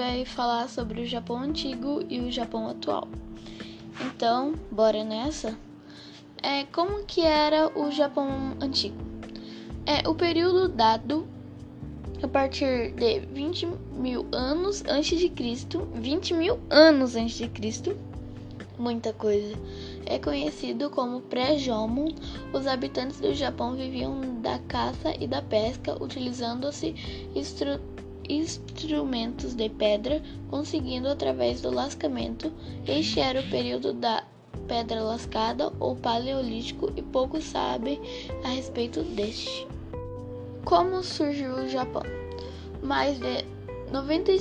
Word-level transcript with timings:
vai 0.00 0.24
falar 0.24 0.66
sobre 0.66 1.02
o 1.02 1.06
Japão 1.06 1.40
antigo 1.40 2.02
e 2.08 2.20
o 2.20 2.32
Japão 2.32 2.66
atual. 2.66 3.06
Então, 4.00 4.54
bora 4.72 5.04
nessa? 5.04 5.54
É, 6.42 6.64
como 6.64 7.04
que 7.04 7.20
era 7.20 7.70
o 7.78 7.90
Japão 7.90 8.56
antigo? 8.62 8.96
É 9.84 10.08
o 10.08 10.14
período 10.14 10.68
dado 10.68 11.28
a 12.22 12.26
partir 12.26 12.92
de 12.92 13.20
20 13.26 13.68
mil 13.92 14.26
anos 14.32 14.82
antes 14.88 15.18
de 15.18 15.28
Cristo, 15.28 15.86
20 15.94 16.32
mil 16.32 16.58
anos 16.70 17.14
antes 17.14 17.36
de 17.36 17.48
Cristo, 17.48 17.94
muita 18.78 19.12
coisa. 19.12 19.54
É 20.06 20.18
conhecido 20.18 20.88
como 20.88 21.20
pré-Jomon. 21.20 22.14
Os 22.54 22.66
habitantes 22.66 23.20
do 23.20 23.34
Japão 23.34 23.76
viviam 23.76 24.40
da 24.40 24.58
caça 24.60 25.14
e 25.20 25.26
da 25.26 25.42
pesca, 25.42 26.02
utilizando-se 26.02 26.94
instru 27.34 27.78
instrumentos 28.30 29.54
de 29.54 29.68
pedra, 29.68 30.22
conseguindo 30.48 31.08
através 31.08 31.60
do 31.60 31.70
lascamento. 31.70 32.52
Este 32.86 33.20
era 33.20 33.40
o 33.40 33.50
período 33.50 33.92
da 33.92 34.24
pedra 34.68 35.02
lascada 35.02 35.72
ou 35.80 35.96
paleolítico 35.96 36.92
e 36.96 37.02
pouco 37.02 37.40
sabe 37.42 38.00
a 38.44 38.48
respeito 38.48 39.02
deste. 39.02 39.66
Como 40.64 41.02
surgiu 41.02 41.54
o 41.54 41.68
Japão? 41.68 42.02
Mais 42.82 43.18
de, 43.18 43.44
90, 43.90 44.32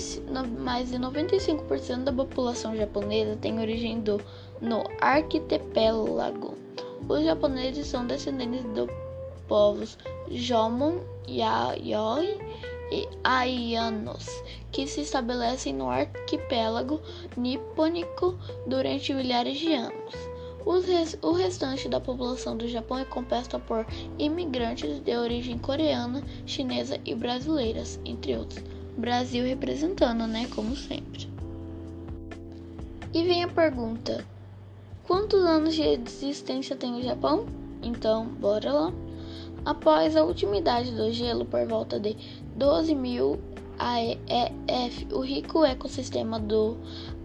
mais 0.60 0.92
de 0.92 0.98
95% 0.98 2.04
da 2.04 2.14
população 2.14 2.76
japonesa 2.76 3.38
tem 3.38 3.60
origem 3.60 4.02
do, 4.02 4.22
no 4.62 4.84
arquipélago. 5.02 6.54
Os 7.08 7.24
japoneses 7.24 7.88
são 7.88 8.06
descendentes 8.06 8.64
dos 8.66 8.90
povos 9.48 9.98
Jomon, 10.30 11.00
Yayoi 11.28 12.38
e 12.92 13.08
Aianos, 13.24 14.28
que 14.72 14.88
se 14.88 15.02
estabelecem 15.02 15.74
no 15.74 15.90
arquipélago 15.90 17.02
nipônico 17.38 18.38
durante 18.66 19.14
milhares 19.14 19.58
de 19.58 19.74
anos. 19.74 20.16
O 21.22 21.32
restante 21.32 21.88
da 21.88 22.00
população 22.00 22.56
do 22.56 22.68
Japão 22.68 23.00
é 23.00 23.06
composta 23.06 23.58
por 23.58 23.88
imigrantes 24.20 25.00
de 25.00 25.16
origem 25.18 25.58
coreana, 25.58 26.22
chinesa 26.46 27.00
e 27.06 27.16
brasileiras, 27.16 28.00
entre 28.06 28.36
outros. 28.36 28.64
Brasil 28.98 29.46
representando, 29.46 30.28
né? 30.28 30.48
Como 30.54 30.76
sempre. 30.76 31.30
E 33.14 33.24
vem 33.24 33.44
a 33.44 33.48
pergunta: 33.48 34.26
quantos 35.08 35.42
anos 35.42 35.74
de 35.74 35.82
existência 35.82 36.76
tem 36.76 36.94
o 36.96 37.02
Japão? 37.02 37.46
Então, 37.82 38.26
bora 38.26 38.72
lá. 38.72 38.94
Após 39.66 40.16
a 40.16 40.24
última 40.24 40.58
idade 40.58 40.92
do 40.92 41.12
gelo, 41.12 41.46
por 41.46 41.66
volta 41.66 42.00
de 42.00 42.16
12.000 42.60 43.40
AEF, 43.80 45.08
o 45.14 45.22
rico 45.22 45.64
ecossistema 45.64 46.38
do 46.38 46.76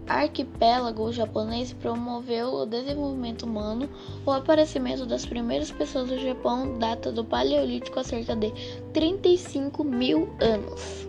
arquipélago 0.07 1.11
japonês 1.11 1.73
promoveu 1.73 2.53
o 2.53 2.65
desenvolvimento 2.65 3.43
humano. 3.43 3.89
O 4.25 4.31
aparecimento 4.31 5.05
das 5.05 5.25
primeiras 5.25 5.69
pessoas 5.69 6.07
do 6.07 6.17
Japão 6.17 6.79
data 6.79 7.11
do 7.11 7.25
Paleolítico 7.25 7.99
há 7.99 8.03
cerca 8.05 8.33
de 8.35 8.53
35 8.93 9.83
mil 9.83 10.33
anos. 10.39 11.05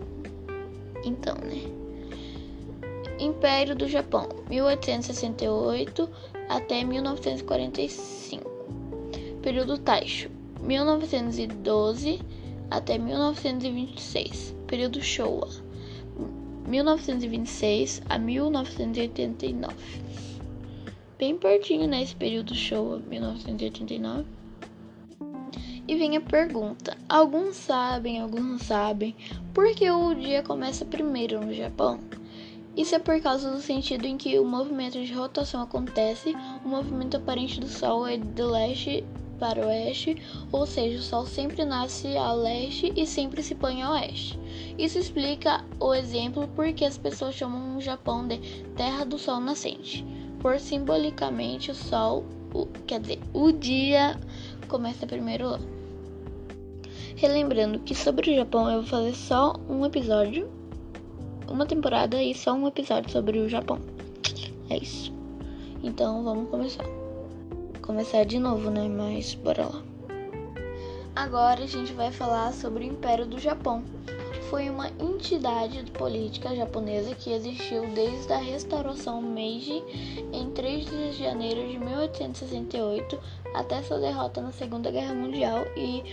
Então, 1.05 1.35
né? 1.35 1.61
Império 3.19 3.75
do 3.75 3.87
Japão, 3.87 4.27
1868 4.49 6.09
até 6.49 6.83
1945. 6.83 8.51
Período 9.41 9.77
Taisho, 9.77 10.29
1912 10.61 12.19
até 12.69 12.97
1926. 12.97 14.55
Período 14.67 15.01
Showa, 15.01 15.47
1926 16.67 18.01
a 18.09 18.19
1989. 18.19 19.75
Bem 21.17 21.35
pertinho 21.35 21.87
nesse 21.87 22.13
né, 22.13 22.19
período 22.19 22.53
show, 22.53 22.99
1989. 22.99 24.25
E 25.87 25.95
vem 25.95 26.15
a 26.17 26.21
pergunta: 26.21 26.95
alguns 27.09 27.55
sabem, 27.55 28.19
alguns 28.19 28.43
não 28.43 28.59
sabem, 28.59 29.15
por 29.53 29.73
que 29.73 29.89
o 29.89 30.13
dia 30.13 30.43
começa 30.43 30.85
primeiro 30.85 31.43
no 31.43 31.53
Japão? 31.53 31.99
Isso 32.75 32.93
é 32.93 32.99
por 32.99 33.19
causa 33.19 33.49
do 33.49 33.59
sentido 33.59 34.05
em 34.05 34.17
que 34.17 34.37
o 34.37 34.45
movimento 34.45 35.03
de 35.03 35.11
rotação 35.11 35.63
acontece, 35.63 36.35
o 36.63 36.67
movimento 36.69 37.17
aparente 37.17 37.59
do 37.59 37.67
Sol 37.67 38.05
é 38.05 38.17
do 38.17 38.51
leste 38.51 39.03
para 39.39 39.65
oeste, 39.65 40.17
ou 40.51 40.65
seja, 40.65 40.99
o 40.99 41.01
Sol 41.01 41.25
sempre 41.25 41.63
nasce 41.63 42.15
a 42.17 42.33
leste 42.33 42.91
e 42.95 43.05
sempre 43.05 43.41
se 43.41 43.55
põe 43.55 43.81
a 43.81 43.91
oeste. 43.91 44.39
Isso 44.77 44.97
explica 44.97 45.63
o 45.79 45.93
exemplo 45.93 46.47
porque 46.55 46.85
as 46.85 46.97
pessoas 46.97 47.35
chamam 47.35 47.77
o 47.77 47.81
Japão 47.81 48.27
de 48.27 48.37
Terra 48.75 49.05
do 49.05 49.17
Sol 49.17 49.39
Nascente, 49.39 50.05
por 50.39 50.59
simbolicamente 50.59 51.71
o 51.71 51.75
Sol, 51.75 52.25
o, 52.53 52.65
quer 52.85 52.99
dizer, 52.99 53.19
o 53.33 53.51
dia 53.51 54.19
começa 54.67 55.05
primeiro 55.05 55.49
lá. 55.49 55.59
Relembrando 57.15 57.79
que 57.79 57.95
sobre 57.95 58.31
o 58.31 58.35
Japão 58.35 58.69
eu 58.69 58.81
vou 58.81 58.89
fazer 58.89 59.15
só 59.15 59.53
um 59.67 59.85
episódio, 59.85 60.47
uma 61.49 61.65
temporada 61.65 62.21
e 62.21 62.35
só 62.35 62.53
um 62.53 62.67
episódio 62.67 63.11
sobre 63.11 63.39
o 63.39 63.49
Japão. 63.49 63.79
É 64.69 64.77
isso. 64.77 65.11
Então 65.81 66.23
vamos 66.23 66.49
começar 66.49 66.96
começar 67.87 68.25
de 68.25 68.37
novo, 68.37 68.69
né? 68.69 68.85
Mas 68.89 69.33
bora 69.33 69.65
lá. 69.65 69.81
Agora 71.15 71.63
a 71.63 71.67
gente 71.67 71.93
vai 71.93 72.11
falar 72.11 72.51
sobre 72.51 72.83
o 72.83 72.87
Império 72.87 73.25
do 73.25 73.39
Japão. 73.39 73.81
Foi 74.49 74.69
uma 74.69 74.89
entidade 74.99 75.81
política 75.91 76.53
japonesa 76.53 77.15
que 77.15 77.31
existiu 77.31 77.87
desde 77.93 78.31
a 78.31 78.37
restauração 78.37 79.21
Meiji 79.21 79.81
em 80.33 80.51
3 80.51 80.85
de 80.85 81.11
janeiro 81.13 81.65
de 81.65 81.79
1868 81.79 83.19
até 83.53 83.81
sua 83.81 83.99
derrota 83.99 84.41
na 84.41 84.51
Segunda 84.51 84.91
Guerra 84.91 85.13
Mundial 85.13 85.65
e 85.77 86.03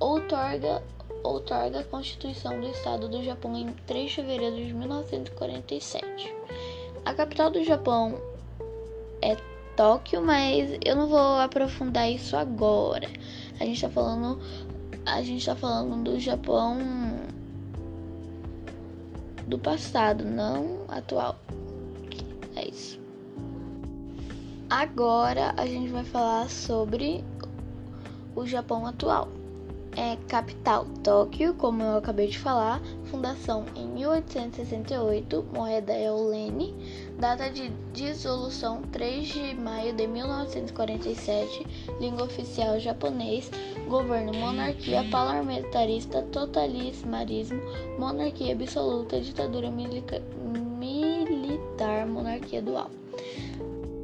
outorga, 0.00 0.82
outorga 1.22 1.80
a 1.80 1.84
Constituição 1.84 2.60
do 2.60 2.66
Estado 2.66 3.08
do 3.08 3.22
Japão 3.22 3.56
em 3.56 3.68
3 3.86 4.10
de 4.10 4.16
fevereiro 4.16 4.56
de 4.56 4.74
1947. 4.74 6.34
A 7.04 7.14
capital 7.14 7.50
do 7.50 7.62
Japão 7.64 8.20
é 9.22 9.36
Tóquio, 9.80 10.20
mas 10.20 10.76
eu 10.84 10.94
não 10.94 11.08
vou 11.08 11.40
aprofundar 11.40 12.06
isso 12.10 12.36
agora. 12.36 13.08
A 13.58 13.64
gente 13.64 13.80
tá 13.80 13.88
falando 13.88 14.38
a 15.06 15.22
gente 15.22 15.46
tá 15.46 15.56
falando 15.56 16.04
do 16.04 16.20
Japão 16.20 16.76
do 19.46 19.58
passado, 19.58 20.22
não 20.22 20.84
atual. 20.86 21.40
É 22.56 22.68
isso. 22.68 23.00
Agora 24.68 25.54
a 25.56 25.64
gente 25.64 25.88
vai 25.88 26.04
falar 26.04 26.50
sobre 26.50 27.24
o 28.36 28.44
Japão 28.44 28.86
atual. 28.86 29.28
É 29.96 30.16
capital 30.28 30.84
Tóquio, 31.02 31.54
como 31.54 31.82
eu 31.82 31.96
acabei 31.96 32.26
de 32.26 32.38
falar, 32.38 32.82
fundação 33.10 33.66
em 33.74 33.88
1868, 33.88 35.44
moeda 35.52 35.92
é 35.92 36.10
o 36.10 36.30
data 37.18 37.50
de 37.50 37.70
dissolução 37.92 38.82
3 38.92 39.28
de 39.28 39.54
maio 39.54 39.92
de 39.92 40.06
1947, 40.06 41.66
língua 42.00 42.24
oficial 42.24 42.78
japonês, 42.78 43.50
governo 43.88 44.32
monarquia 44.34 45.04
parlamentarista, 45.10 46.22
totalitarismo, 46.22 47.60
monarquia 47.98 48.52
absoluta, 48.54 49.20
ditadura 49.20 49.70
militar, 49.70 50.22
monarquia 52.06 52.62
dual. 52.62 52.90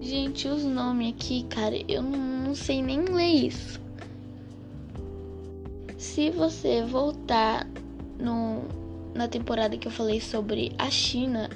Gente, 0.01 0.49
os 0.49 0.65
nomes 0.65 1.15
aqui, 1.15 1.45
cara, 1.45 1.77
eu 1.89 2.03
não 2.03 2.55
sei 2.55 2.83
nem 2.83 3.05
ler 3.05 3.47
isso. 3.47 3.81
Se 5.97 6.31
você 6.31 6.83
voltar 6.83 7.67
no 8.19 8.63
na 9.17 9.27
temporada 9.27 9.77
que 9.77 9.89
eu 9.89 9.93
falei 9.93 10.21
sobre 10.21 10.73
a 10.79 10.91
China, 10.91 11.49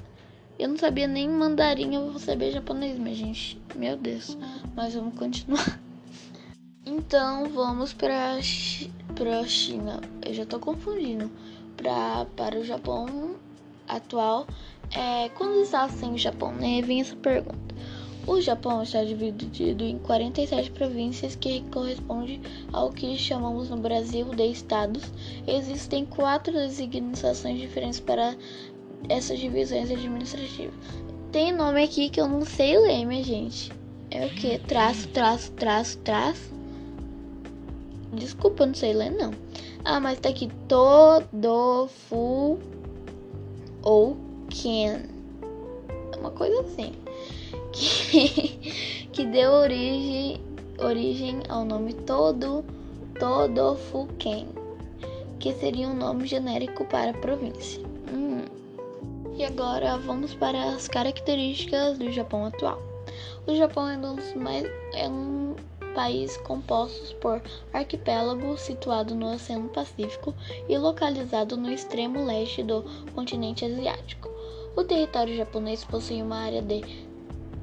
eu 0.59 0.69
não 0.69 0.77
sabia 0.77 1.07
nem 1.07 1.29
mandarim, 1.29 1.95
eu 1.95 2.11
vou 2.11 2.21
saber 2.21 2.53
japonês, 2.53 2.99
minha 2.99 3.15
gente. 3.15 3.61
Meu 3.75 3.97
Deus. 3.97 4.37
Mas 4.75 4.95
vamos 4.95 5.15
continuar. 5.19 5.81
Então 6.83 7.49
vamos 7.51 7.93
para 7.93 8.39
para 9.15 9.47
China. 9.47 10.01
Eu 10.27 10.33
já 10.33 10.47
tô 10.47 10.59
confundindo. 10.59 11.31
Pra, 11.77 12.27
para 12.35 12.59
o 12.59 12.65
Japão 12.65 13.37
atual. 13.87 14.47
É, 14.91 15.29
quando 15.31 15.63
está 15.63 15.89
sem 15.89 16.15
o 16.15 16.19
Japão, 16.19 16.53
né? 16.53 16.81
Vem 16.83 17.03
essa 17.03 17.15
pergunta. 17.15 17.75
O 18.27 18.41
Japão 18.41 18.83
está 18.83 19.03
dividido 19.03 19.85
em 19.85 19.99
47 19.99 20.71
províncias 20.71 21.35
que 21.35 21.63
corresponde 21.73 22.41
ao 22.73 22.91
que 22.91 23.17
chamamos 23.17 23.71
no 23.71 23.77
Brasil 23.77 24.27
de 24.27 24.47
estados. 24.51 25.05
Existem 25.47 26.05
quatro 26.05 26.53
designações 26.53 27.59
diferentes 27.59 28.01
para 28.01 28.37
essas 29.09 29.39
divisões 29.39 29.91
administrativas. 29.91 30.75
Tem 31.33 31.53
nome 31.53 31.83
aqui 31.83 32.11
que 32.11 32.21
eu 32.21 32.29
não 32.29 32.45
sei 32.45 32.79
ler, 32.79 33.05
minha 33.05 33.25
gente. 33.25 33.73
É 34.11 34.27
o 34.27 34.31
que? 34.31 34.59
Traço, 34.59 35.09
traço, 35.09 35.53
traço, 35.53 35.99
traço. 35.99 36.51
Desculpa, 38.13 38.67
não 38.67 38.75
sei 38.75 38.93
ler 38.93 39.11
não. 39.11 39.33
Ah, 39.85 40.01
mas 40.01 40.19
tá 40.21 40.29
aqui 40.29 40.51
todo 40.69 41.89
fu 41.89 42.59
ou 43.83 44.31
Fuken, 44.51 45.03
uma 46.19 46.31
coisa 46.33 46.61
assim, 46.63 46.93
que, 47.73 49.07
que 49.13 49.27
deu 49.27 49.53
origem, 49.53 50.41
origem 50.79 51.41
ao 51.49 51.65
nome 51.65 51.95
todo 51.95 52.65
Todofuken, 53.19 54.49
que 55.39 55.53
seria 55.55 55.89
um 55.89 55.95
nome 55.95 56.27
genérico 56.27 56.87
para 56.87 57.11
a 57.11 57.15
província. 57.15 57.83
Hum. 58.11 58.45
E 59.37 59.45
agora 59.45 59.99
vamos 59.99 60.35
para 60.35 60.75
as 60.75 60.89
características 60.89 61.99
do 61.99 62.11
Japão 62.11 62.47
atual. 62.47 62.81
O 63.47 63.55
Japão 63.55 63.89
é 63.89 63.97
um 63.99 64.17
dos 64.17 64.35
mais 64.35 64.65
é 64.95 65.07
um 65.09 65.55
país 65.95 66.37
composto 66.39 67.15
por 67.17 67.43
arquipélagos 67.73 68.61
situado 68.61 69.15
no 69.15 69.35
Oceano 69.35 69.69
Pacífico 69.69 70.35
e 70.69 70.79
localizado 70.79 71.57
no 71.57 71.71
extremo 71.71 72.25
leste 72.25 72.63
do 72.63 72.83
continente 73.15 73.65
asiático. 73.65 74.31
O 74.77 74.85
território 74.85 75.37
japonês 75.37 75.85
possui 75.85 76.23
uma 76.23 76.39
área 76.39 76.63
de 76.63 76.83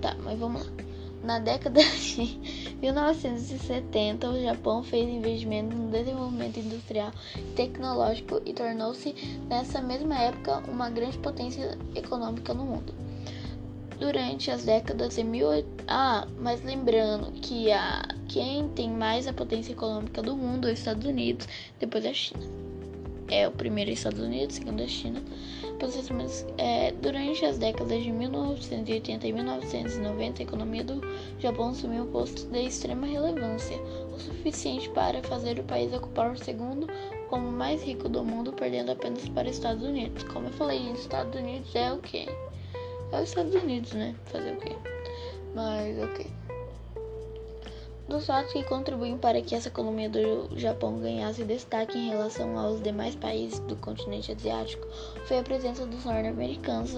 Tá, 0.00 0.16
mas 0.24 0.38
vamos 0.38 0.64
lá. 0.64 0.85
Na 1.26 1.40
década 1.40 1.80
de 1.82 2.38
1970, 2.80 4.30
o 4.30 4.40
Japão 4.40 4.84
fez 4.84 5.08
investimentos 5.08 5.76
no 5.76 5.90
desenvolvimento 5.90 6.60
industrial 6.60 7.10
e 7.36 7.42
tecnológico 7.56 8.40
e 8.46 8.52
tornou-se, 8.52 9.12
nessa 9.48 9.82
mesma 9.82 10.16
época, 10.22 10.58
uma 10.68 10.88
grande 10.88 11.18
potência 11.18 11.76
econômica 11.96 12.54
no 12.54 12.64
mundo. 12.64 12.94
Durante 13.98 14.52
as 14.52 14.64
décadas 14.64 15.16
de 15.16 15.24
mil... 15.24 15.48
Ah, 15.88 16.28
mas 16.38 16.62
lembrando 16.62 17.32
que 17.40 17.72
a... 17.72 18.06
quem 18.28 18.68
tem 18.68 18.88
mais 18.88 19.26
a 19.26 19.32
potência 19.32 19.72
econômica 19.72 20.22
do 20.22 20.36
mundo 20.36 20.68
é 20.68 20.72
os 20.74 20.78
Estados 20.78 21.04
Unidos, 21.04 21.48
depois 21.80 22.06
a 22.06 22.12
China. 22.12 22.46
É 23.28 23.46
o 23.46 23.50
primeiro 23.50 23.90
Estados 23.90 24.20
Unidos, 24.20 24.56
segundo 24.56 24.82
a 24.82 24.86
China 24.86 25.22
é, 26.58 26.92
durante 26.92 27.44
as 27.44 27.58
décadas 27.58 28.02
de 28.02 28.10
1980 28.10 29.26
e 29.26 29.32
1990, 29.32 30.42
a 30.42 30.44
economia 30.44 30.84
do 30.84 31.00
Japão 31.38 31.70
assumiu 31.70 32.04
um 32.04 32.10
posto 32.10 32.46
de 32.50 32.60
extrema 32.60 33.06
relevância, 33.06 33.76
o 34.12 34.18
suficiente 34.18 34.88
para 34.90 35.22
fazer 35.22 35.58
o 35.58 35.64
país 35.64 35.92
ocupar 35.92 36.32
o 36.32 36.36
segundo 36.36 36.86
como 37.28 37.50
mais 37.50 37.82
rico 37.82 38.08
do 38.08 38.24
mundo, 38.24 38.52
perdendo 38.52 38.92
apenas 38.92 39.28
para 39.28 39.48
os 39.48 39.56
Estados 39.56 39.82
Unidos. 39.82 40.22
Como 40.24 40.46
eu 40.46 40.52
falei, 40.52 40.90
os 40.92 41.00
Estados 41.00 41.38
Unidos 41.38 41.74
é 41.74 41.92
o 41.92 41.98
quê? 41.98 42.26
É 43.12 43.20
os 43.20 43.28
Estados 43.28 43.54
Unidos, 43.54 43.92
né? 43.92 44.14
Fazer 44.26 44.54
o 44.54 44.56
quê? 44.58 44.76
Mas 45.54 45.98
ok. 45.98 46.45
Dos 48.08 48.26
fatos 48.26 48.52
que 48.52 48.62
contribuem 48.62 49.18
para 49.18 49.42
que 49.42 49.52
essa 49.52 49.66
economia 49.66 50.08
do 50.08 50.48
Japão 50.56 51.00
ganhasse 51.00 51.42
destaque 51.42 51.98
em 51.98 52.10
relação 52.10 52.56
aos 52.56 52.80
demais 52.80 53.16
países 53.16 53.58
do 53.60 53.74
continente 53.76 54.30
asiático 54.30 54.86
foi 55.26 55.40
a 55.40 55.42
presença 55.42 55.84
dos 55.84 56.04
norte-americanos 56.04 56.94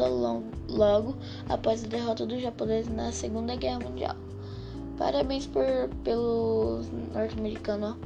logo 0.69 1.17
após 1.49 1.83
a 1.83 1.89
derrota 1.89 2.27
dos 2.27 2.43
japoneses 2.43 2.93
na 2.93 3.11
Segunda 3.11 3.57
Guerra 3.57 3.79
Mundial. 3.79 4.17
Parabéns 4.99 5.47
por, 5.47 5.65
pelos 6.05 6.91
norte-americanos. 7.15 7.97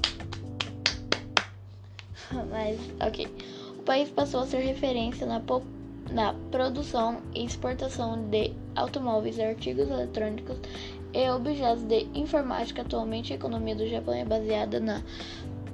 Mas, 2.51 2.79
ok. 3.01 3.27
O 3.79 3.83
país 3.83 4.11
passou 4.11 4.41
a 4.41 4.47
ser 4.47 4.59
referência 4.59 5.27
na, 5.27 5.43
na 6.13 6.35
produção 6.53 7.21
e 7.35 7.45
exportação 7.45 8.29
de 8.29 8.53
automóveis 8.77 9.39
e 9.39 9.43
artigos 9.43 9.89
eletrônicos 9.89 10.57
e 11.13 11.31
objetos 11.31 11.85
de 11.85 12.07
informática. 12.15 12.83
Atualmente, 12.83 13.33
a 13.33 13.37
economia 13.37 13.75
do 13.75 13.87
Japão 13.89 14.15
é 14.15 14.25
baseada 14.25 14.81
na 14.81 15.03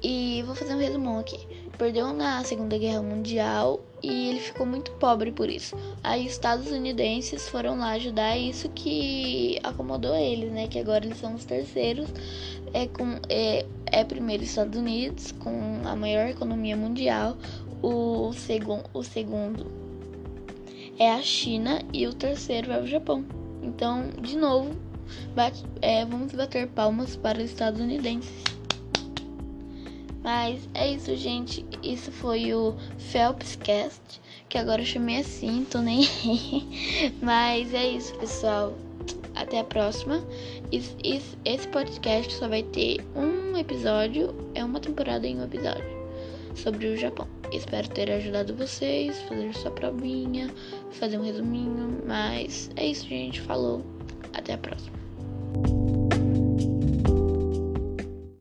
E 0.03 0.43
vou 0.45 0.55
fazer 0.55 0.73
um 0.73 0.79
resumão 0.79 1.19
aqui. 1.19 1.39
Perdeu 1.81 2.13
na 2.13 2.43
Segunda 2.43 2.77
Guerra 2.77 3.01
Mundial 3.01 3.79
e 4.03 4.29
ele 4.29 4.39
ficou 4.39 4.67
muito 4.67 4.91
pobre 4.99 5.31
por 5.31 5.49
isso. 5.49 5.75
Aí 6.03 6.27
os 6.27 6.33
estadunidenses 6.33 7.49
foram 7.49 7.79
lá 7.79 7.93
ajudar, 7.93 8.37
isso 8.37 8.69
que 8.69 9.59
acomodou 9.63 10.15
eles, 10.15 10.51
né? 10.51 10.67
Que 10.67 10.77
agora 10.77 11.03
eles 11.03 11.17
são 11.17 11.33
os 11.33 11.43
terceiros. 11.43 12.07
É 12.71 12.85
com, 12.85 13.19
é, 13.27 13.65
é 13.87 14.03
primeiro 14.03 14.43
Estados 14.43 14.77
Unidos, 14.77 15.31
com 15.31 15.81
a 15.83 15.95
maior 15.95 16.27
economia 16.27 16.77
mundial. 16.77 17.35
O, 17.81 18.31
segun, 18.31 18.83
o 18.93 19.01
segundo 19.01 19.65
é 20.99 21.09
a 21.09 21.23
China 21.23 21.81
e 21.91 22.05
o 22.05 22.13
terceiro 22.13 22.71
é 22.71 22.79
o 22.79 22.85
Japão. 22.85 23.25
Então, 23.63 24.07
de 24.21 24.37
novo, 24.37 24.69
bate, 25.33 25.65
é, 25.81 26.05
vamos 26.05 26.31
bater 26.31 26.67
palmas 26.67 27.15
para 27.15 27.39
os 27.39 27.45
estadunidenses. 27.45 28.60
Mas 30.23 30.69
é 30.73 30.91
isso, 30.91 31.15
gente. 31.15 31.65
Isso 31.81 32.11
foi 32.11 32.53
o 32.53 32.75
Phelpscast, 32.97 34.21
que 34.47 34.57
agora 34.57 34.81
eu 34.81 34.85
chamei 34.85 35.17
assim, 35.17 35.65
tô 35.69 35.79
nem. 35.79 36.01
Mas 37.21 37.73
é 37.73 37.89
isso, 37.89 38.13
pessoal. 38.15 38.73
Até 39.35 39.59
a 39.59 39.63
próxima. 39.63 40.23
Esse 40.71 41.67
podcast 41.69 42.33
só 42.33 42.47
vai 42.47 42.63
ter 42.63 42.97
um 43.15 43.57
episódio, 43.57 44.35
é 44.53 44.63
uma 44.63 44.79
temporada 44.79 45.25
em 45.25 45.39
um 45.39 45.43
episódio 45.43 46.01
sobre 46.55 46.87
o 46.87 46.97
Japão. 46.97 47.27
Espero 47.51 47.89
ter 47.89 48.11
ajudado 48.11 48.55
vocês, 48.55 49.19
fazer 49.23 49.53
sua 49.55 49.71
provinha, 49.71 50.49
fazer 50.91 51.17
um 51.17 51.23
resuminho. 51.23 52.01
Mas 52.05 52.69
é 52.75 52.85
isso, 52.85 53.07
gente. 53.07 53.41
Falou. 53.41 53.83
Até 54.33 54.53
a 54.53 54.57
próxima. 54.57 55.00